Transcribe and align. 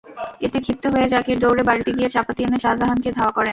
এতে 0.41 0.57
ক্ষিপ্ত 0.65 0.83
হয়ে 0.93 1.07
জাকির 1.13 1.37
দৌড়ে 1.39 1.63
বাড়িতে 1.69 1.91
গিয়ে 1.97 2.13
চাপাতি 2.15 2.41
এনে 2.43 2.59
শাহজাহানকে 2.63 3.09
ধাওয়া 3.17 3.33
করেন। 3.33 3.49